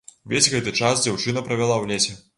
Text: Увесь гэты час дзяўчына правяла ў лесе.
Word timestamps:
Увесь 0.29 0.47
гэты 0.53 0.73
час 0.79 1.03
дзяўчына 1.05 1.45
правяла 1.51 1.75
ў 1.81 1.85
лесе. 1.93 2.23